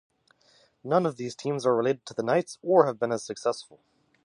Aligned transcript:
None 0.83 1.05
of 1.05 1.17
these 1.17 1.35
teams 1.35 1.63
are 1.63 1.75
related 1.75 2.07
to 2.07 2.15
the 2.15 2.23
Knights 2.23 2.57
or 2.63 2.87
have 2.87 2.97
been 2.97 3.11
as 3.11 3.23
successful. 3.23 3.81